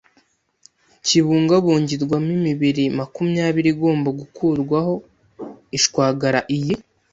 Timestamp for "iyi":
6.57-6.75